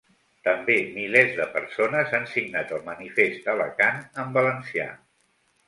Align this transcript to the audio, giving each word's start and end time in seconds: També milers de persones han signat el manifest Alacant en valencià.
També 0.45 0.77
milers 0.95 1.35
de 1.41 1.45
persones 1.57 2.15
han 2.21 2.25
signat 2.33 2.75
el 2.79 2.83
manifest 2.89 3.53
Alacant 3.55 4.03
en 4.25 4.35
valencià. 4.41 4.91